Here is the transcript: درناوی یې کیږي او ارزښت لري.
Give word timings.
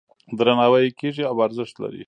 درناوی 0.37 0.83
یې 0.85 0.95
کیږي 0.99 1.23
او 1.29 1.35
ارزښت 1.45 1.75
لري. 1.83 1.99